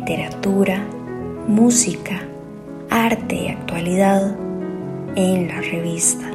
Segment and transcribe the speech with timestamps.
[0.00, 0.78] literatura,
[1.46, 2.26] música,
[2.88, 4.34] arte y actualidad
[5.14, 6.26] en la revista.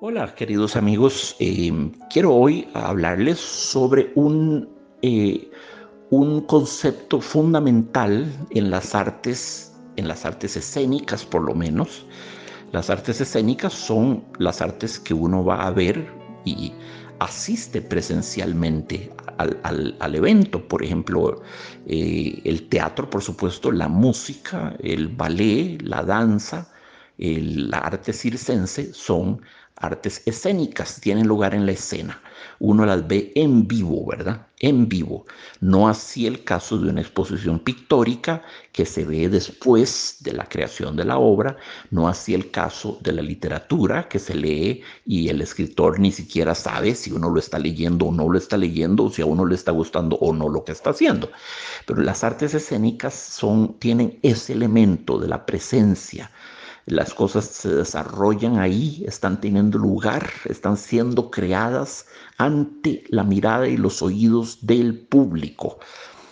[0.00, 1.72] Hola queridos amigos, eh,
[2.08, 4.68] quiero hoy hablarles sobre un,
[5.02, 5.50] eh,
[6.10, 12.06] un concepto fundamental en las artes, en las artes escénicas por lo menos.
[12.72, 16.06] Las artes escénicas son las artes que uno va a ver
[16.44, 16.72] y
[17.20, 20.66] asiste presencialmente al, evento.
[20.66, 21.42] Por ejemplo,
[21.86, 26.68] eh, el teatro, por supuesto, la música, el ballet, la danza,
[27.18, 29.40] el arte circense son
[29.76, 32.20] artes escénicas, tienen lugar en la escena.
[32.58, 34.46] Uno las ve en vivo, ¿verdad?
[34.60, 35.26] En vivo.
[35.60, 38.42] No así el caso de una exposición pictórica
[38.72, 41.56] que se ve después de la creación de la obra,
[41.90, 46.54] no así el caso de la literatura que se lee y el escritor ni siquiera
[46.54, 49.44] sabe si uno lo está leyendo o no lo está leyendo, o si a uno
[49.44, 51.30] le está gustando o no lo que está haciendo.
[51.86, 56.30] Pero las artes escénicas son, tienen ese elemento de la presencia,
[56.86, 63.76] las cosas se desarrollan ahí, están teniendo lugar, están siendo creadas ante la mirada y
[63.76, 65.78] los oídos del público.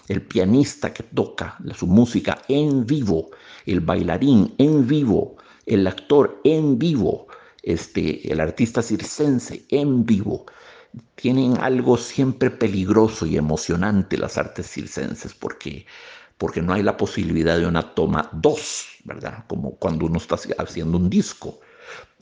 [0.09, 3.31] El pianista que toca su música en vivo,
[3.65, 7.29] el bailarín en vivo, el actor en vivo,
[7.63, 10.45] este, el artista circense en vivo.
[11.15, 15.87] Tienen algo siempre peligroso y emocionante las artes circenses porque
[16.43, 19.45] porque no hay la posibilidad de una toma dos, ¿verdad?
[19.47, 21.61] Como cuando uno está haciendo un disco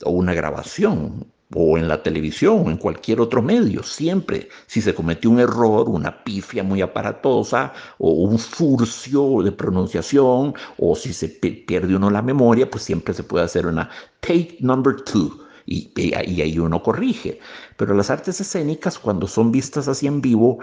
[0.03, 3.81] o una grabación o en la televisión o en cualquier otro medio.
[3.81, 10.53] Siempre, si se cometió un error, una pifia muy aparatosa o un furcio de pronunciación
[10.77, 13.89] o si se pierde uno la memoria, pues siempre se puede hacer una
[14.19, 15.47] take number two.
[15.65, 17.39] Y, y, ahí uno corrige.
[17.77, 20.59] Pero las artes escénicas, cuando son vistas así en vivo,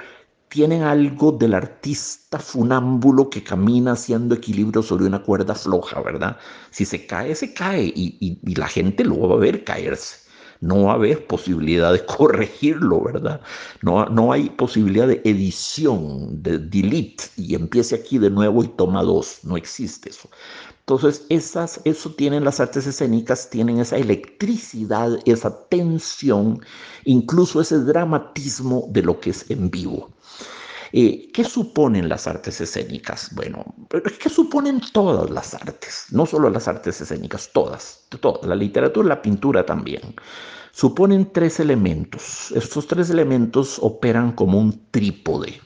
[0.48, 6.38] tienen algo del artista funámbulo que camina haciendo equilibrio sobre una cuerda floja, ¿verdad?
[6.70, 10.27] Si se cae, se cae y, la gente lo va a ver caerse.
[10.60, 13.40] No va a posibilidad de corregirlo, ¿verdad?
[13.82, 19.02] No, no hay posibilidad de edición, de delete y empiece aquí de nuevo y toma
[19.02, 19.40] dos.
[19.44, 20.28] No existe eso.
[20.80, 26.62] Entonces, esas, eso tienen las artes escénicas, tienen esa electricidad, esa tensión,
[27.04, 30.08] incluso ese dramatismo de lo que es en vivo.
[30.92, 33.34] Eh, ¿Qué suponen las artes escénicas?
[33.34, 33.64] Bueno,
[34.20, 36.06] ¿qué suponen todas las artes?
[36.10, 40.14] No solo las artes escénicas, todas, todas, la literatura, la pintura también.
[40.72, 42.52] Suponen tres elementos.
[42.52, 45.60] Estos tres elementos operan como un trípode.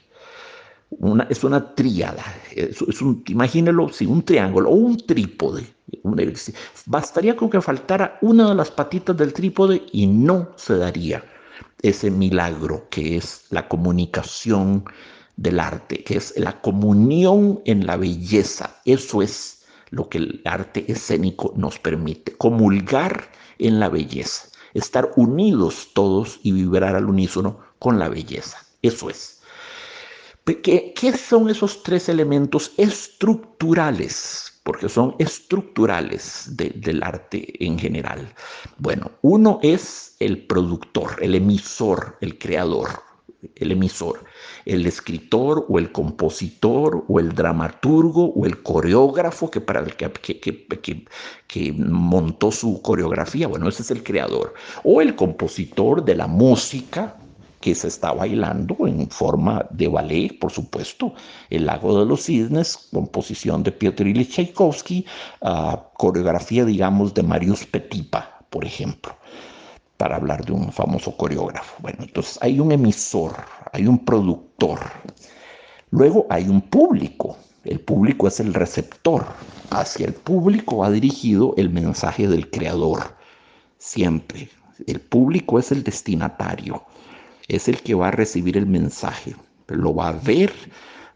[1.28, 2.24] Es una tríada.
[2.50, 5.66] Es, un, imagínelo, sí, un triángulo o un trípode.
[6.86, 11.22] Bastaría con que faltara una de las patitas del trípode y no se daría
[11.82, 14.84] ese milagro que es la comunicación
[15.36, 18.80] del arte, que es la comunión en la belleza.
[18.84, 25.88] Eso es lo que el arte escénico nos permite, comulgar en la belleza, estar unidos
[25.92, 28.58] todos y vibrar al unísono con la belleza.
[28.80, 29.40] Eso es.
[30.44, 38.32] ¿Qué, qué son esos tres elementos estructurales porque son estructurales del arte en general.
[38.78, 42.88] Bueno, uno es el productor, el emisor, el creador,
[43.56, 44.24] el emisor,
[44.64, 50.10] el escritor o el compositor o el dramaturgo o el coreógrafo que, para el que,
[50.12, 51.06] que,
[51.48, 57.16] que, montó su coreografía, bueno, ese es el creador, o el compositor de la música,
[57.62, 61.14] que se está bailando en forma de ballet, por supuesto,
[61.48, 65.06] El lago de los cisnes, composición de Piotr Ilyich Tchaikovsky,
[65.42, 69.16] ah, coreografía, digamos, de Marius Petipa, por ejemplo,
[69.96, 71.76] para hablar de un famoso coreógrafo.
[71.78, 73.32] Bueno, entonces hay un emisor,
[73.72, 74.80] hay un productor,
[75.90, 79.24] luego hay un público, el público es el receptor,
[79.70, 83.14] hacia el público va dirigido el mensaje del creador,
[83.78, 84.48] siempre.
[84.88, 86.82] El público es el destinatario
[87.48, 89.34] es el que va a recibir el mensaje,
[89.68, 90.52] lo va a ver,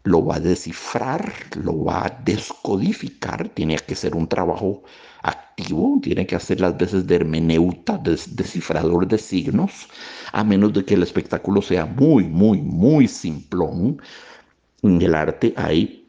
[0.03, 4.83] lo va a descifrar, lo va a descodificar, tiene que ser un trabajo
[5.21, 9.87] activo, tiene que hacer las veces de hermeneuta, de descifrador de signos,
[10.31, 14.01] a menos de que el espectáculo sea muy, muy, muy simplón.
[14.83, 16.07] En el arte hay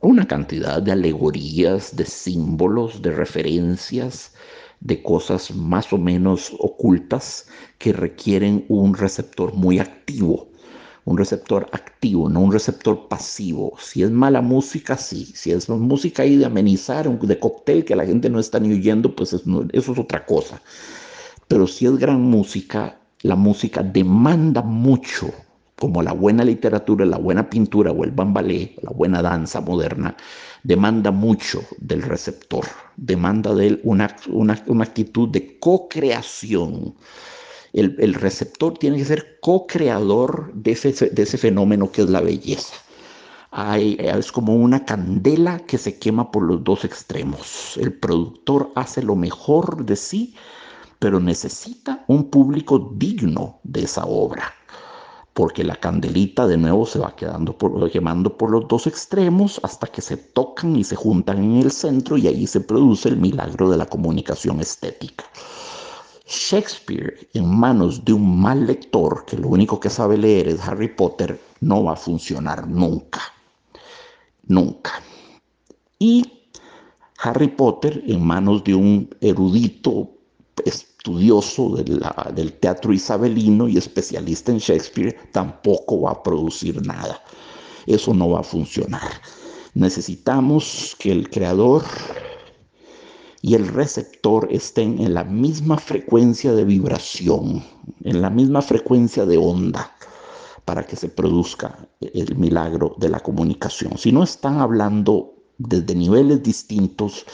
[0.00, 4.34] una cantidad de alegorías, de símbolos, de referencias,
[4.80, 7.46] de cosas más o menos ocultas
[7.78, 10.48] que requieren un receptor muy activo,
[11.04, 13.74] un receptor activo, no un receptor pasivo.
[13.78, 15.26] Si es mala música, sí.
[15.34, 19.14] Si es música ahí de amenizar, de cóctel, que la gente no está ni oyendo,
[19.14, 20.60] pues eso es otra cosa.
[21.48, 25.30] Pero si es gran música, la música demanda mucho,
[25.80, 30.16] como la buena literatura, la buena pintura o el bambalé, la buena danza moderna,
[30.62, 32.64] demanda mucho del receptor,
[32.96, 36.94] demanda de él una, una actitud de co-creación
[37.72, 42.74] el, receptor tiene que ser co-creador de ese, de ese fenómeno que es la belleza.
[43.76, 47.76] es como una candela que se quema por los dos extremos.
[47.76, 50.34] El productor hace lo mejor de sí,
[50.98, 54.52] pero necesita un público digno de esa obra,
[55.34, 57.56] porque la candelita de nuevo se va quedando
[57.90, 62.16] quemando por los dos extremos hasta que se tocan y se juntan en el centro
[62.16, 65.24] y ahí se produce el milagro de la comunicación estética.
[66.26, 70.88] Shakespeare en manos de un mal lector que lo único que sabe leer es Harry
[70.88, 73.20] Potter no va a funcionar nunca.
[74.44, 74.92] Nunca.
[75.98, 76.24] Y
[77.18, 80.19] Harry Potter en manos de un erudito
[80.66, 87.22] estudioso del teatro isabelino y especialista en Shakespeare tampoco va a producir nada.
[87.86, 89.10] Eso no va a funcionar.
[89.74, 91.84] Necesitamos que el creador
[93.42, 97.64] y el receptor estén en la misma frecuencia de vibración,
[98.04, 99.94] en la misma frecuencia de onda,
[100.64, 103.96] para que se produzca el milagro de la comunicación.
[103.96, 107.24] Si no están hablando desde niveles distintos,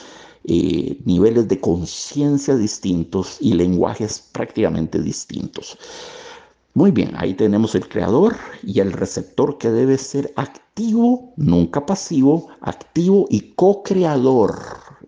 [0.48, 5.76] eh, niveles de conciencia distintos y lenguajes prácticamente distintos.
[6.74, 12.48] Muy bien, ahí tenemos el creador y el receptor que debe ser activo, nunca pasivo,
[12.60, 14.54] activo y co-creador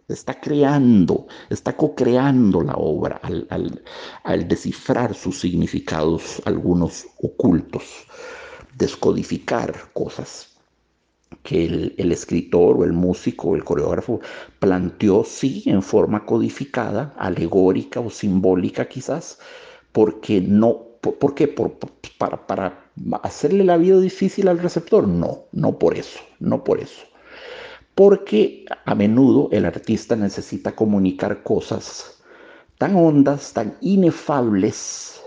[0.09, 7.85] está creando, está co-creando la obra al, descifrar sus significados, algunos ocultos,
[8.77, 10.48] descodificar cosas
[11.43, 14.21] que el, el, escritor o el músico o el coreógrafo
[14.59, 19.39] planteó, sí, en forma codificada, alegórica o simbólica quizás,
[19.93, 21.49] porque no, ¿por, qué?
[22.19, 22.91] para, para
[23.23, 27.09] hacerle la vida difícil al receptor, no, no por eso, no por eso
[27.99, 32.23] porque a menudo el artista necesita comunicar cosas
[32.79, 35.21] tan hondas, tan inefables,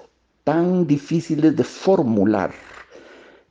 [0.46, 2.54] tan difíciles de formular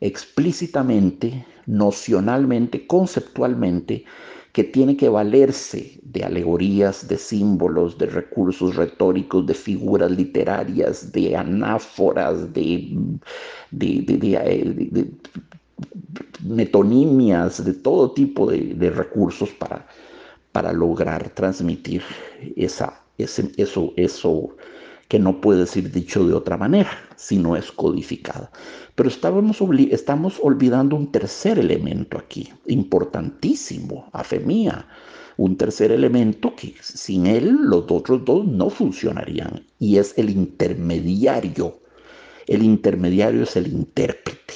[0.01, 4.05] explícitamente, nocionalmente, conceptualmente,
[4.53, 11.37] que tiene que valerse de alegorías, de símbolos, de recursos retóricos, de figuras literarias, de
[11.37, 12.97] anáforas, de,
[13.71, 15.07] de
[16.45, 19.87] metonimias, de todo tipo de, recursos para,
[20.53, 22.03] para lograr transmitir
[22.57, 24.57] esa, ese, eso, eso
[25.11, 28.53] que no puede ser dicho de otra manera, si no es codificada.
[28.95, 34.87] Pero estamos olvidando un tercer elemento aquí, importantísimo, afemía,
[35.37, 41.81] un tercer elemento que sin él los otros dos no funcionarían, y es el intermediario.
[42.47, 44.55] El intermediario es el intérprete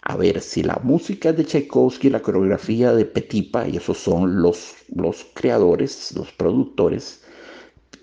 [0.00, 4.74] a ver si la música de Tchaikovsky, la coreografía de Petipa, y esos son los,
[4.96, 7.20] los creadores, los productores,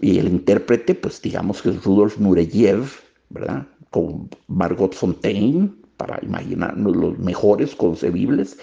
[0.01, 2.85] y el intérprete, pues digamos que es Rudolf Nureyev,
[3.29, 3.67] ¿verdad?
[3.91, 8.57] Con Margot Fontaine, para imaginarnos los mejores concebibles.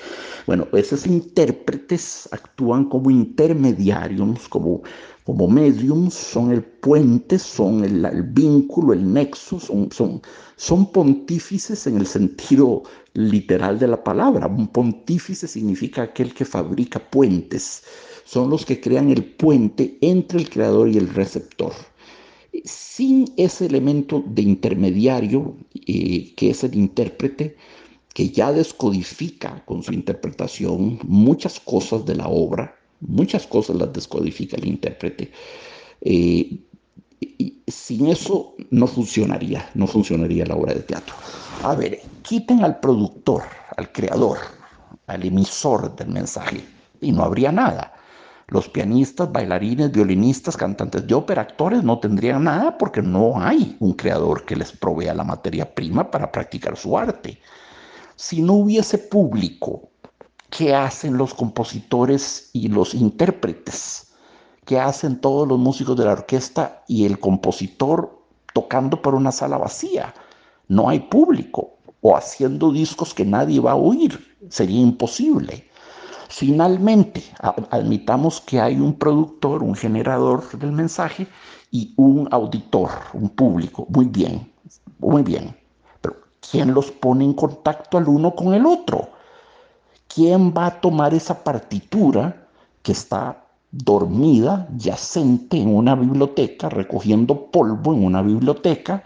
[0.46, 4.82] Bueno, esos intérpretes actúan como intermediarios, como,
[5.24, 10.20] como mediums, son el puente, son el, vínculo, el nexo, son, son,
[10.56, 12.82] son pontífices en el sentido
[13.14, 14.46] literal de la palabra.
[14.46, 17.82] Un pontífice significa aquel que fabrica puentes.
[18.24, 21.72] Son los que crean el puente entre el creador y el receptor.
[22.64, 27.56] Sin ese elemento de intermediario, eh, que es el intérprete,
[28.14, 34.56] que ya descodifica con su interpretación muchas cosas de la obra, muchas cosas las descodifica
[34.56, 35.30] el intérprete.
[36.02, 36.58] Eh,
[37.66, 41.14] sin eso no funcionaría, no funcionaría la obra de teatro.
[41.62, 43.44] A ver, quiten al productor,
[43.76, 44.38] al creador,
[45.06, 46.60] al emisor del mensaje
[47.00, 47.92] y no habría nada.
[48.52, 53.94] Los pianistas, bailarines, violinistas, cantantes de ópera, actores no tendrían nada porque no hay un
[53.94, 57.40] creador que les provea la materia prima para practicar su arte.
[58.14, 59.88] Si no hubiese público,
[60.50, 64.12] ¿qué hacen los compositores y los intérpretes?
[64.66, 69.56] ¿Qué hacen todos los músicos de la orquesta y el compositor tocando por una sala
[69.56, 70.12] vacía?
[70.68, 74.36] no hay público o haciendo discos que nadie va a oír.
[74.48, 75.68] Sería imposible.
[76.34, 77.22] Finalmente,
[77.70, 81.26] admitamos que hay un productor, un generador del mensaje
[81.70, 83.86] y un auditor, un público.
[83.90, 84.50] Muy bien,
[84.98, 85.54] muy bien.
[86.00, 89.10] Pero ¿quién los pone en contacto al uno con el otro?
[90.08, 92.48] ¿Quién va a tomar esa partitura
[92.82, 99.04] que está dormida, yacente en una biblioteca, recogiendo polvo en una biblioteca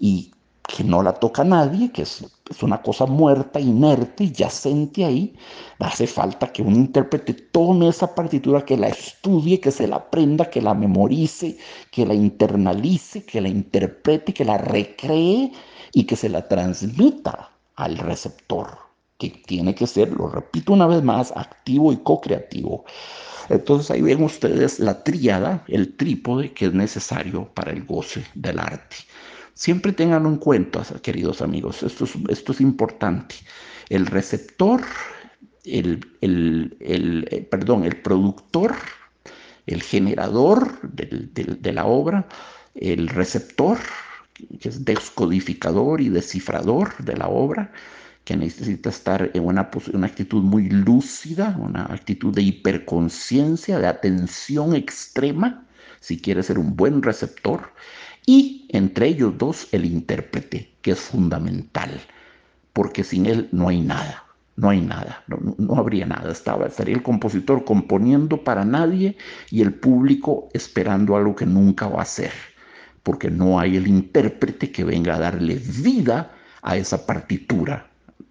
[0.00, 0.32] y
[0.72, 2.24] que no la toca nadie, que es,
[2.62, 5.34] una cosa muerta, inerte, yacente ahí,
[5.78, 10.48] hace falta que un intérprete tome esa partitura, que la estudie, que se la aprenda,
[10.48, 11.58] que la memorice,
[11.90, 15.52] que la internalice, que la interprete, que la recree
[15.92, 18.78] y que se la transmita al receptor,
[19.18, 22.84] que tiene que ser, lo repito una vez más, activo y co-creativo.
[23.50, 28.58] Entonces ahí ven ustedes la tríada, el trípode que es necesario para el goce del
[28.58, 28.96] arte.
[29.54, 32.04] Siempre tenganlo en cuenta, queridos amigos, esto
[32.52, 33.34] es, importante.
[33.88, 34.82] El receptor,
[35.64, 38.74] el, eh, perdón, el productor,
[39.66, 42.26] el generador de la obra,
[42.74, 43.78] el receptor,
[44.60, 47.72] que es descodificador y descifrador de la obra,
[48.24, 54.74] que necesita estar en una, una, actitud muy lúcida, una actitud de hiperconciencia, de atención
[54.74, 55.66] extrema,
[56.00, 57.72] si quiere ser un buen receptor,
[58.26, 62.00] y entre ellos dos el intérprete, que es fundamental,
[62.72, 64.24] porque sin él no hay nada,
[64.56, 69.16] no hay nada, no, habría nada, Estaba, estaría el compositor componiendo para nadie
[69.50, 72.32] y el público esperando algo que nunca va a ser,
[73.02, 77.90] porque no hay el intérprete que venga a darle vida a esa partitura,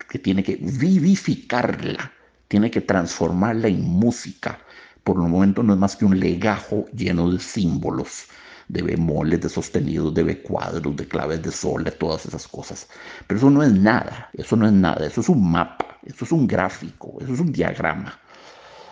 [0.10, 2.12] que tiene que vivificarla,
[2.48, 4.60] tiene que transformarla en música.
[5.04, 8.28] Por el momento no es más que un legajo lleno de símbolos
[8.72, 12.88] de bemoles, de sostenidos, de B cuadros, de claves de sol, de todas esas cosas.
[13.28, 16.32] Pero eso no es nada, eso no es nada, eso es un mapa, eso es
[16.32, 18.18] un gráfico, eso es un diagrama.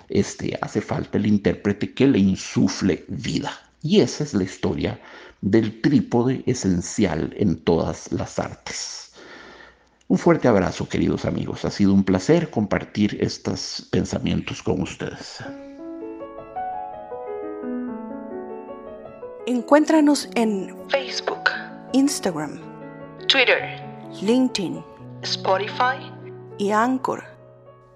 [0.10, 3.52] Este, hace falta el intérprete que le insufle vida.
[3.82, 5.00] Y esa es la historia
[5.42, 9.14] del trípode esencial en todas las artes.
[10.10, 11.64] Un fuerte abrazo, queridos amigos.
[11.64, 15.38] Ha sido un placer compartir estos pensamientos con ustedes.
[19.50, 21.50] Encuéntranos en Facebook,
[21.94, 22.60] Instagram,
[23.28, 23.82] Twitter,
[24.22, 24.86] LinkedIn,
[25.24, 25.98] Spotify
[26.60, 27.24] y Anchor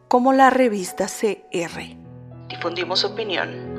[0.07, 1.79] como la revista CR.
[2.50, 3.73] Difundimos opinión.